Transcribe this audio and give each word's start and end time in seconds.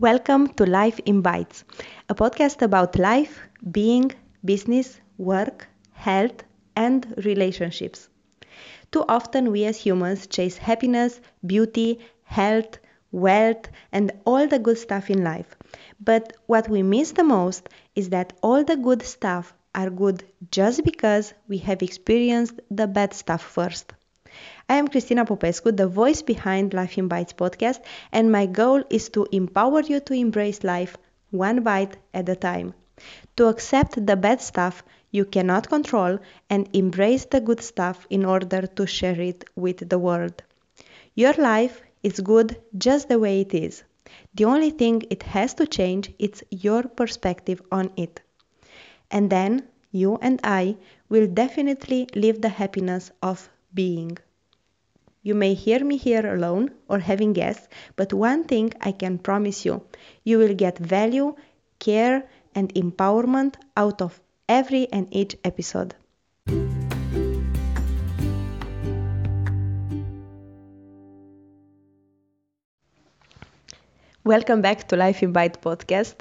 Welcome 0.00 0.48
to 0.54 0.66
Life 0.66 0.98
in 1.04 1.20
Bites, 1.20 1.62
a 2.08 2.14
podcast 2.14 2.60
about 2.62 2.98
life, 2.98 3.38
being, 3.70 4.10
business, 4.44 4.98
work, 5.16 5.68
health, 5.92 6.42
and 6.74 7.14
relationships. 7.24 8.08
Too 8.90 9.04
often, 9.08 9.52
we 9.52 9.64
as 9.66 9.76
humans 9.76 10.26
chase 10.26 10.56
happiness, 10.56 11.20
beauty, 11.46 12.00
health, 12.24 12.78
wealth, 13.12 13.68
and 13.92 14.10
all 14.24 14.48
the 14.48 14.58
good 14.58 14.78
stuff 14.78 15.08
in 15.08 15.22
life. 15.22 15.54
But 16.00 16.32
what 16.46 16.68
we 16.68 16.82
miss 16.82 17.12
the 17.12 17.22
most 17.24 17.68
is 17.94 18.08
that 18.08 18.32
all 18.42 18.64
the 18.64 18.76
good 18.76 19.02
stuff 19.02 19.54
are 19.74 19.90
good 19.90 20.24
just 20.50 20.82
because 20.82 21.34
we 21.46 21.58
have 21.58 21.82
experienced 21.82 22.58
the 22.70 22.88
bad 22.88 23.14
stuff 23.14 23.42
first. 23.42 23.92
I 24.68 24.76
am 24.76 24.88
Cristina 24.88 25.24
Popescu, 25.24 25.72
the 25.72 25.86
voice 25.86 26.22
behind 26.22 26.74
Life 26.74 26.98
in 26.98 27.08
Bites 27.08 27.32
podcast, 27.32 27.80
and 28.12 28.30
my 28.30 28.46
goal 28.46 28.82
is 28.90 29.08
to 29.10 29.26
empower 29.32 29.80
you 29.80 30.00
to 30.00 30.14
embrace 30.14 30.62
life 30.62 30.96
one 31.30 31.62
bite 31.62 31.96
at 32.14 32.28
a 32.28 32.36
time. 32.36 32.74
To 33.36 33.46
accept 33.46 34.06
the 34.06 34.16
bad 34.16 34.40
stuff 34.40 34.82
you 35.10 35.24
cannot 35.24 35.68
control 35.68 36.18
and 36.48 36.68
embrace 36.72 37.24
the 37.24 37.40
good 37.40 37.62
stuff 37.62 38.06
in 38.10 38.24
order 38.24 38.66
to 38.66 38.86
share 38.86 39.20
it 39.20 39.44
with 39.56 39.88
the 39.88 39.98
world. 39.98 40.42
Your 41.14 41.32
life 41.34 41.82
is 42.02 42.20
good 42.20 42.60
just 42.76 43.08
the 43.08 43.18
way 43.18 43.40
it 43.40 43.54
is. 43.54 43.82
The 44.34 44.44
only 44.44 44.70
thing 44.70 45.02
it 45.10 45.22
has 45.24 45.54
to 45.54 45.66
change 45.66 46.12
is 46.18 46.44
your 46.50 46.82
perspective 46.84 47.60
on 47.72 47.90
it. 47.96 48.20
And 49.10 49.30
then 49.30 49.68
you 49.92 50.18
and 50.22 50.40
I 50.44 50.76
will 51.08 51.26
definitely 51.26 52.08
live 52.14 52.40
the 52.40 52.48
happiness 52.48 53.10
of 53.22 53.50
being. 53.74 54.18
You 55.22 55.34
may 55.34 55.54
hear 55.54 55.84
me 55.84 55.96
here 55.98 56.26
alone 56.34 56.70
or 56.88 56.98
having 56.98 57.34
guests, 57.34 57.68
but 57.96 58.12
one 58.12 58.44
thing 58.44 58.72
I 58.80 58.92
can 58.92 59.18
promise 59.18 59.64
you 59.64 59.82
you 60.24 60.38
will 60.38 60.54
get 60.54 60.78
value, 60.78 61.34
care, 61.78 62.28
and 62.54 62.74
empowerment 62.74 63.54
out 63.76 64.00
of 64.00 64.20
every 64.48 64.88
and 64.92 65.06
each 65.10 65.36
episode. 65.44 65.94
Welcome 74.24 74.60
back 74.60 74.86
to 74.88 74.96
Life 74.96 75.22
in 75.22 75.32
Bite 75.32 75.60
podcast. 75.62 76.14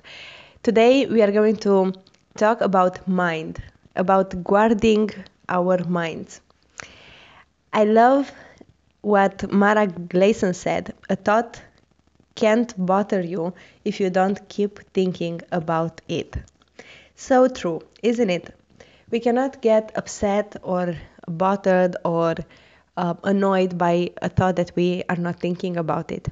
Today 0.64 1.06
we 1.06 1.22
are 1.22 1.32
going 1.32 1.58
to 1.58 1.94
talk 2.38 2.62
about 2.62 3.08
mind, 3.08 3.62
about 3.96 4.44
guarding 4.44 5.10
our 5.48 5.84
minds. 5.86 6.42
I 7.72 7.84
love 7.84 8.32
what 9.02 9.52
Mara 9.52 9.88
Gleason 9.88 10.54
said 10.54 10.94
a 11.10 11.16
thought 11.16 11.62
can't 12.36 12.74
bother 12.86 13.22
you 13.22 13.54
if 13.84 14.00
you 14.00 14.10
don't 14.10 14.48
keep 14.50 14.80
thinking 14.94 15.42
about 15.52 16.02
it. 16.08 16.36
So 17.16 17.48
true, 17.48 17.82
isn't 18.02 18.30
it? 18.30 18.56
We 19.12 19.20
cannot 19.20 19.62
get 19.62 19.92
upset 19.96 20.56
or 20.64 20.96
bothered 21.28 21.96
or 22.06 22.36
uh, 22.96 23.14
annoyed 23.24 23.78
by 23.78 24.12
a 24.22 24.30
thought 24.30 24.56
that 24.56 24.72
we 24.76 25.04
are 25.10 25.16
not 25.16 25.40
thinking 25.40 25.78
about 25.78 26.12
it. 26.12 26.30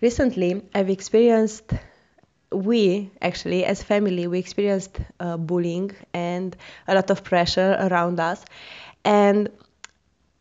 Recently, 0.00 0.62
I've 0.74 0.90
experienced, 0.90 1.72
we 2.50 3.10
actually, 3.20 3.64
as 3.64 3.82
family, 3.82 4.26
we 4.26 4.38
experienced 4.38 4.98
uh, 5.20 5.36
bullying 5.36 5.92
and 6.12 6.56
a 6.88 6.94
lot 6.94 7.10
of 7.10 7.22
pressure 7.22 7.76
around 7.78 8.18
us. 8.18 8.44
And 9.04 9.48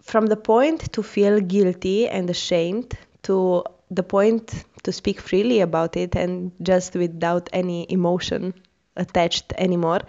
from 0.02 0.28
the 0.28 0.36
point 0.38 0.92
to 0.94 1.04
feel 1.04 1.40
guilty 1.40 2.08
and 2.08 2.30
ashamed 2.30 2.98
to 3.24 3.64
the 3.90 4.04
point 4.04 4.64
to 4.84 4.92
speak 4.92 5.20
freely 5.20 5.60
about 5.62 5.96
it 5.98 6.16
and 6.16 6.52
just 6.62 6.96
without 6.96 7.50
any 7.54 7.86
emotion 7.92 8.54
attached 8.96 9.54
anymore. 9.58 10.02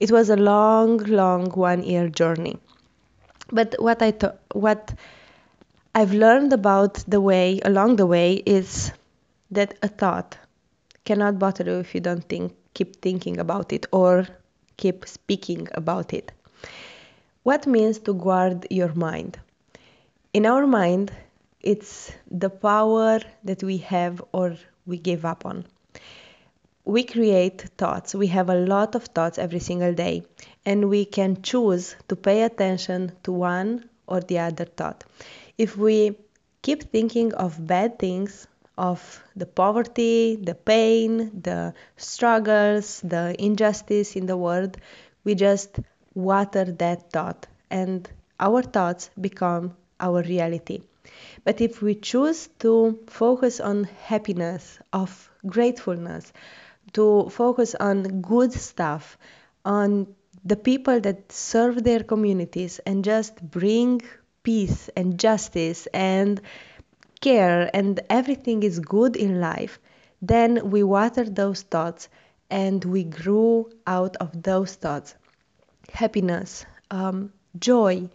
It 0.00 0.10
was 0.10 0.30
a 0.30 0.36
long 0.36 0.98
long 0.98 1.50
one 1.50 1.82
year 1.82 2.08
journey. 2.08 2.58
But 3.52 3.74
what 3.78 4.00
i 4.02 4.10
th- 4.12 4.38
what 4.52 4.94
i've 5.94 6.12
learned 6.14 6.52
about 6.52 6.94
the 7.08 7.20
way 7.20 7.60
along 7.64 7.96
the 7.96 8.06
way 8.06 8.34
is 8.46 8.92
that 9.50 9.74
a 9.82 9.88
thought 9.88 10.38
cannot 11.04 11.38
bother 11.38 11.64
you 11.64 11.78
if 11.80 11.94
you 11.94 12.00
don't 12.00 12.28
think 12.28 12.54
keep 12.74 12.96
thinking 13.02 13.38
about 13.38 13.72
it 13.72 13.86
or 13.92 14.26
keep 14.76 15.06
speaking 15.06 15.68
about 15.74 16.12
it 16.12 16.32
what 17.42 17.66
means 17.66 17.98
to 18.00 18.14
guard 18.14 18.66
your 18.70 18.94
mind? 18.94 19.38
In 20.32 20.46
our 20.46 20.66
mind, 20.66 21.12
it's 21.60 22.12
the 22.30 22.50
power 22.50 23.20
that 23.44 23.62
we 23.62 23.78
have 23.78 24.22
or 24.32 24.56
we 24.86 24.98
give 24.98 25.24
up 25.24 25.44
on. 25.46 25.66
We 26.84 27.04
create 27.04 27.62
thoughts. 27.76 28.14
We 28.14 28.28
have 28.28 28.48
a 28.48 28.54
lot 28.54 28.94
of 28.94 29.04
thoughts 29.04 29.38
every 29.38 29.60
single 29.60 29.94
day, 29.94 30.24
and 30.64 30.88
we 30.88 31.04
can 31.04 31.42
choose 31.42 31.94
to 32.08 32.16
pay 32.16 32.42
attention 32.42 33.12
to 33.24 33.32
one 33.32 33.88
or 34.06 34.20
the 34.20 34.38
other 34.38 34.64
thought. 34.64 35.04
If 35.58 35.76
we 35.76 36.16
keep 36.62 36.90
thinking 36.90 37.34
of 37.34 37.66
bad 37.66 37.98
things, 37.98 38.46
of 38.80 39.22
the 39.36 39.44
poverty, 39.44 40.36
the 40.36 40.54
pain, 40.54 41.42
the 41.42 41.74
struggles, 41.98 43.00
the 43.04 43.36
injustice 43.38 44.16
in 44.16 44.24
the 44.24 44.38
world, 44.38 44.78
we 45.22 45.34
just 45.34 45.78
water 46.14 46.64
that 46.64 47.10
thought 47.12 47.46
and 47.70 48.10
our 48.38 48.62
thoughts 48.62 49.10
become 49.20 49.76
our 50.00 50.22
reality. 50.22 50.80
But 51.44 51.60
if 51.60 51.82
we 51.82 51.94
choose 51.94 52.48
to 52.60 52.98
focus 53.06 53.60
on 53.60 53.84
happiness, 53.84 54.78
of 54.92 55.30
gratefulness, 55.46 56.32
to 56.94 57.28
focus 57.30 57.74
on 57.74 58.20
good 58.20 58.52
stuff, 58.52 59.18
on 59.64 60.14
the 60.44 60.56
people 60.56 61.00
that 61.00 61.30
serve 61.32 61.84
their 61.84 62.02
communities 62.02 62.80
and 62.86 63.04
just 63.04 63.42
bring 63.42 64.00
peace 64.42 64.88
and 64.96 65.18
justice 65.18 65.86
and 65.92 66.40
care 67.20 67.70
and 67.74 68.00
everything 68.08 68.62
is 68.62 68.80
good 68.80 69.16
in 69.16 69.40
life, 69.40 69.78
then 70.22 70.70
we 70.70 70.82
water 70.82 71.24
those 71.24 71.62
thoughts 71.62 72.08
and 72.50 72.84
we 72.84 73.04
grew 73.04 73.70
out 73.86 74.16
of 74.16 74.42
those 74.42 74.74
thoughts 74.74 75.14
happiness, 75.92 76.64
um, 76.90 77.32
joy, 77.58 78.08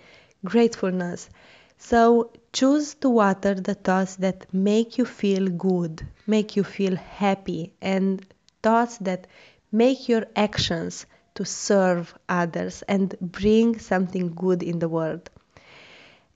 gratefulness. 0.43 1.29
So 1.77 2.31
choose 2.53 2.95
to 2.95 3.09
water 3.09 3.53
the 3.53 3.73
thoughts 3.73 4.15
that 4.17 4.47
make 4.53 4.97
you 4.97 5.05
feel 5.05 5.47
good, 5.47 6.05
make 6.25 6.55
you 6.55 6.63
feel 6.63 6.95
happy, 6.95 7.73
and 7.81 8.25
thoughts 8.63 8.97
that 8.99 9.27
make 9.71 10.07
your 10.07 10.25
actions 10.35 11.05
to 11.35 11.45
serve 11.45 12.17
others 12.29 12.81
and 12.87 13.15
bring 13.19 13.77
something 13.77 14.33
good 14.33 14.63
in 14.63 14.79
the 14.79 14.87
world. 14.87 15.29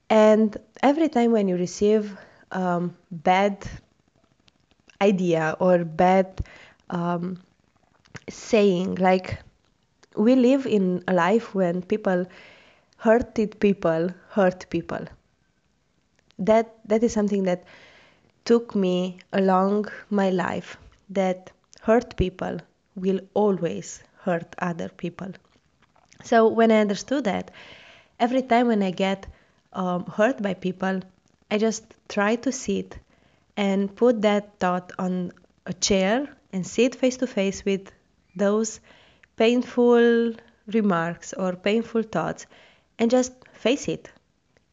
And 0.10 0.56
every 0.84 1.08
time 1.08 1.32
when 1.32 1.48
you 1.48 1.56
receive 1.56 2.18
um, 2.52 2.98
bad 3.12 3.66
idea 5.02 5.56
or 5.60 5.86
bad 5.86 6.42
um, 6.90 7.42
saying, 8.30 8.96
like 8.96 9.40
we 10.20 10.36
live 10.36 10.66
in 10.66 11.04
a 11.08 11.14
life 11.14 11.56
when 11.56 11.82
people 11.82 12.26
hurted 12.98 13.60
people 13.60 14.10
hurt 14.30 14.70
people. 14.70 15.06
That 16.38 16.76
that 16.86 17.04
is 17.04 17.14
something 17.14 17.44
that 17.44 17.64
took 18.46 18.76
me 18.76 19.20
along 19.32 19.86
my 20.10 20.30
life. 20.30 20.78
That 21.10 21.52
hurt 21.82 22.18
people 22.18 22.60
will 22.96 23.22
always 23.34 24.04
hurt 24.24 24.56
other 24.60 24.90
people. 24.90 25.32
So 26.24 26.48
when 26.48 26.72
I 26.72 26.80
understood 26.82 27.24
that, 27.24 27.52
every 28.20 28.42
time 28.42 28.68
when 28.68 28.84
I 28.84 28.92
get 28.92 29.28
um, 29.74 30.06
hurt 30.06 30.42
by 30.42 30.54
people, 30.54 31.00
I 31.50 31.58
just 31.58 31.86
try 32.10 32.36
to 32.36 32.52
sit 32.52 32.98
and 33.56 33.96
put 33.96 34.22
that 34.22 34.60
thought 34.60 34.92
on 35.00 35.32
a 35.66 35.74
chair 35.74 36.28
and 36.52 36.68
sit 36.68 36.96
face 36.96 37.18
to 37.18 37.28
face 37.28 37.64
with 37.64 37.92
those 38.36 38.80
painful 39.40 40.34
remarks 40.68 41.34
or 41.34 41.56
painful 41.56 42.04
thoughts 42.04 42.46
and 43.00 43.10
just 43.10 43.32
face 43.54 43.88
it. 43.88 44.12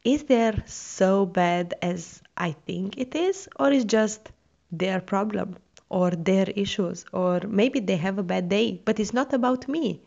Is 0.03 0.23
there 0.25 0.61
so 0.65 1.25
bad 1.25 1.73
as 1.81 2.21
I 2.35 2.51
think 2.65 2.97
it 2.97 3.15
is, 3.15 3.47
or 3.57 3.71
is 3.71 3.85
just 3.85 4.29
their 4.71 4.99
problem 4.99 5.55
or 5.89 6.11
their 6.11 6.49
issues, 6.49 7.05
or 7.13 7.39
maybe 7.47 7.79
they 7.79 7.95
have 7.95 8.19
a 8.19 8.29
bad 8.33 8.49
day, 8.49 8.81
but 8.83 8.99
it's 8.99 9.13
not 9.13 9.33
about 9.33 9.67
me. 9.69 10.01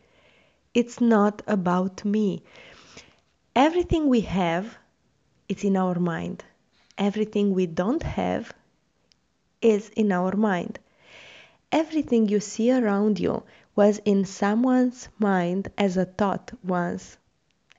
It's 0.75 1.01
not 1.01 1.43
about 1.47 2.05
me. 2.05 2.43
Everything 3.57 4.09
we 4.09 4.21
have, 4.21 4.77
it's 5.49 5.65
in 5.65 5.77
our 5.77 5.99
mind. 5.99 6.45
Everything 6.99 7.55
we 7.55 7.67
don't 7.67 8.03
have 8.03 8.53
is 9.63 9.89
in 9.97 10.13
our 10.13 10.37
mind. 10.37 10.79
Everything 11.73 12.29
you 12.29 12.41
see 12.41 12.71
around 12.71 13.19
you 13.19 13.43
was 13.81 13.99
in 14.05 14.27
someone's 14.27 15.09
mind 15.19 15.69
as 15.79 15.97
a 15.97 16.05
thought 16.05 16.51
once. 16.63 17.17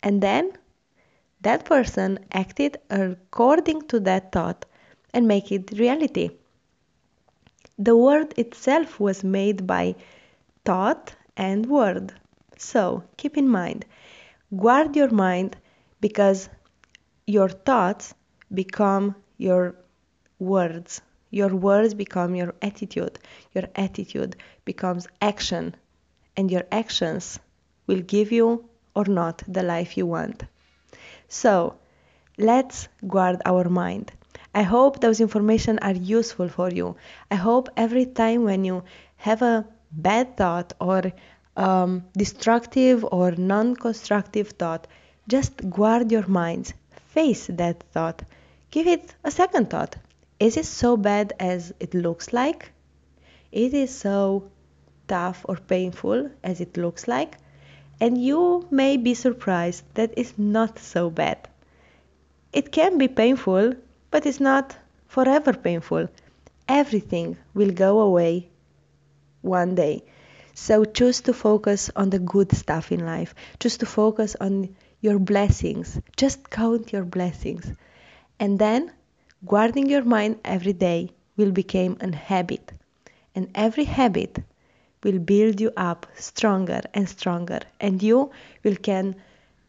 And 0.02 0.16
then 0.28 0.52
that 1.42 1.66
person 1.66 2.18
acted 2.32 2.78
according 2.90 3.80
to 3.90 4.00
that 4.00 4.32
thought 4.32 4.66
and 5.14 5.28
make 5.28 5.52
it 5.52 5.78
reality. 5.78 6.28
The 7.78 7.96
world 7.96 8.34
itself 8.36 9.00
was 9.00 9.24
made 9.24 9.68
by 9.68 9.96
thought 10.66 11.16
and 11.38 11.68
word. 11.68 12.14
So 12.58 13.04
keep 13.18 13.38
in 13.38 13.48
mind, 13.48 13.86
guard 14.66 14.96
your 14.96 15.12
mind 15.12 15.56
because 16.00 16.50
your 17.28 17.50
thoughts 17.50 18.16
become 18.52 19.16
your 19.38 19.76
words. 20.40 21.02
Your 21.30 21.56
words 21.56 21.94
become 21.94 22.36
your 22.36 22.54
attitude. 22.62 23.20
Your 23.54 23.68
attitude 23.76 24.36
becomes 24.66 25.08
action. 25.22 25.76
And 26.42 26.50
your 26.50 26.64
actions 26.72 27.40
will 27.86 28.02
give 28.02 28.32
you 28.32 28.66
or 28.96 29.06
not 29.06 29.44
the 29.48 29.62
life 29.62 29.96
you 29.96 30.08
want. 30.08 30.44
So, 31.28 31.76
let's 32.38 32.88
guard 33.08 33.42
our 33.46 33.70
mind. 33.70 34.12
I 34.56 34.64
hope 34.64 35.00
those 35.00 35.22
information 35.22 35.78
are 35.80 35.94
useful 35.94 36.50
for 36.50 36.72
you. 36.72 36.96
I 37.30 37.36
hope 37.36 37.70
every 37.78 38.08
time 38.08 38.44
when 38.44 38.66
you 38.66 38.84
have 39.18 39.44
a 39.44 39.68
bad 39.92 40.36
thought 40.36 40.74
or 40.80 41.14
um, 41.56 42.06
destructive 42.18 43.06
or 43.12 43.32
non-constructive 43.34 44.50
thought, 44.50 44.88
just 45.28 45.70
guard 45.70 46.12
your 46.12 46.28
mind. 46.28 46.74
Face 47.14 47.46
that 47.48 47.84
thought. 47.94 48.24
Give 48.72 48.88
it 48.88 49.14
a 49.24 49.30
second 49.30 49.70
thought. 49.70 49.96
Is 50.40 50.58
it 50.58 50.66
so 50.66 50.98
bad 50.98 51.34
as 51.40 51.72
it 51.80 51.94
looks 51.94 52.34
like? 52.34 52.72
It 53.52 53.76
is 53.76 53.96
so 53.96 54.50
tough 55.12 55.46
or 55.50 55.58
painful 55.58 56.30
as 56.44 56.62
it 56.62 56.78
looks 56.78 57.08
like? 57.08 57.38
And 58.00 58.18
you 58.18 58.68
may 58.72 58.98
be 58.98 59.14
surprised 59.14 59.84
that 59.96 60.14
it's 60.18 60.38
not 60.38 60.80
so 60.80 61.10
bad. 61.10 61.50
It 62.54 62.72
can 62.72 62.98
be 62.98 63.08
painful, 63.08 63.74
but 64.12 64.26
it's 64.26 64.40
not 64.40 64.76
forever 65.08 65.54
painful. 65.54 66.08
Everything 66.68 67.38
will 67.54 67.72
go 67.72 68.00
away 68.00 68.50
one 69.42 69.76
day. 69.76 70.04
So 70.54 70.86
choose 70.86 71.22
to 71.22 71.34
focus 71.34 71.92
on 71.96 72.10
the 72.10 72.20
good 72.20 72.52
stuff 72.56 72.92
in 72.92 73.06
life. 73.06 73.36
Choose 73.60 73.78
to 73.78 73.86
focus 73.86 74.36
on 74.40 74.76
your 75.02 75.20
blessings. 75.20 76.00
Just 76.18 76.50
count 76.50 76.94
your 76.94 77.06
blessings. 77.06 77.72
And 78.40 78.58
then 78.58 78.92
Guarding 79.44 79.90
your 79.90 80.04
mind 80.04 80.40
every 80.46 80.74
day 80.74 81.10
will 81.36 81.52
become 81.52 81.98
a 82.00 82.16
habit, 82.16 82.72
and 83.34 83.50
every 83.56 83.86
habit 83.86 84.38
will 85.04 85.20
build 85.20 85.60
you 85.62 85.72
up 85.78 86.06
stronger 86.16 86.82
and 86.94 87.08
stronger, 87.08 87.60
and 87.80 88.02
you 88.04 88.32
will 88.64 88.76
can 88.76 89.16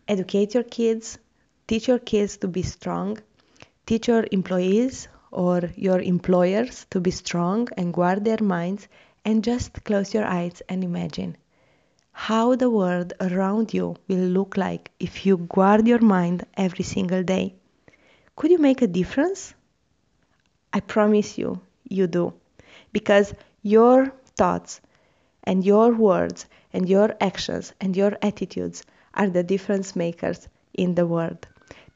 educate 0.08 0.54
your 0.54 0.64
kids, 0.64 1.18
teach 1.66 1.88
your 1.88 1.98
kids 1.98 2.36
to 2.38 2.48
be 2.48 2.62
strong, 2.62 3.18
teach 3.86 4.08
your 4.08 4.26
employees 4.32 5.08
or 5.30 5.62
your 5.76 6.00
employers 6.00 6.86
to 6.90 7.00
be 7.00 7.10
strong 7.10 7.68
and 7.76 7.94
guard 7.94 8.24
their 8.24 8.42
minds, 8.42 8.88
and 9.24 9.44
just 9.44 9.84
close 9.84 10.12
your 10.12 10.24
eyes 10.26 10.62
and 10.68 10.84
imagine 10.84 11.36
how 12.12 12.54
the 12.54 12.68
world 12.68 13.12
around 13.20 13.72
you 13.72 13.96
will 14.06 14.28
look 14.38 14.56
like 14.56 14.90
if 15.00 15.24
you 15.24 15.38
guard 15.38 15.88
your 15.88 16.00
mind 16.00 16.44
every 16.56 16.84
single 16.84 17.22
day. 17.22 17.54
Could 18.36 18.50
you 18.50 18.58
make 18.58 18.82
a 18.82 18.86
difference? 18.86 19.54
I 20.72 20.80
promise 20.80 21.38
you, 21.38 21.60
you 21.88 22.06
do. 22.06 22.34
Because 22.92 23.34
your 23.62 24.12
thoughts 24.36 24.80
and 25.44 25.64
your 25.64 25.92
words 25.92 26.46
and 26.72 26.88
your 26.88 27.14
actions 27.20 27.72
and 27.80 27.96
your 27.96 28.16
attitudes 28.22 28.84
are 29.14 29.28
the 29.28 29.42
difference 29.42 29.94
makers 29.96 30.48
in 30.74 30.94
the 30.94 31.06
world. 31.06 31.46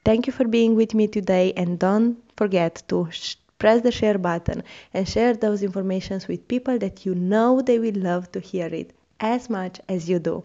Thank 0.05 0.27
you 0.27 0.33
for 0.33 0.47
being 0.47 0.75
with 0.77 0.95
me 0.95 1.07
today 1.09 1.53
and 1.57 1.79
don't 1.79 2.19
forget 2.37 2.83
to 2.89 3.09
sh- 3.11 3.37
press 3.59 3.83
the 3.83 3.91
share 3.91 4.19
button 4.19 4.63
and 4.95 5.09
share 5.09 5.35
those 5.35 5.63
informations 5.63 6.29
with 6.29 6.49
people 6.49 6.79
that 6.79 7.05
you 7.05 7.15
know 7.15 7.61
they 7.61 7.79
will 7.79 7.97
love 7.97 8.31
to 8.33 8.41
hear 8.41 8.67
it 8.67 8.93
as 9.21 9.49
much 9.51 9.81
as 9.89 10.09
you 10.09 10.19
do. 10.19 10.45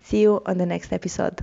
See 0.00 0.22
you 0.22 0.42
on 0.46 0.58
the 0.58 0.66
next 0.66 0.92
episode. 0.92 1.42